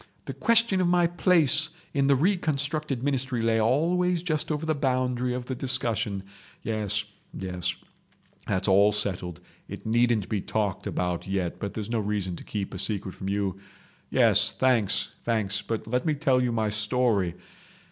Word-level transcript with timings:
The 0.25 0.33
question 0.33 0.81
of 0.81 0.87
my 0.87 1.05
place 1.05 1.69
in 1.93 2.07
the 2.07 2.15
reconstructed 2.15 3.03
ministry 3.03 3.43
lay 3.43 3.61
always 3.61 4.23
just 4.23 4.51
over 4.51 4.65
the 4.65 4.73
boundary 4.73 5.31
of 5.35 5.45
the 5.45 5.53
discussion. 5.53 6.23
Yes—yes. 6.63 7.75
That's 8.47 8.67
all 8.67 8.93
settled. 8.93 9.41
It 9.67 9.85
needn't 9.85 10.27
be 10.27 10.41
talked 10.41 10.87
about 10.87 11.27
yet, 11.27 11.59
but 11.59 11.75
there's 11.75 11.91
no 11.91 11.99
reason 11.99 12.35
to 12.37 12.43
keep 12.43 12.73
a 12.73 12.79
secret 12.79 13.13
from 13.13 13.29
you..... 13.29 13.57
Yes—thanks! 14.09 15.09
thanks! 15.23 15.61
But 15.61 15.85
let 15.85 16.03
me 16.03 16.15
tell 16.15 16.41
you 16.41 16.51
my 16.51 16.69
story. 16.69 17.35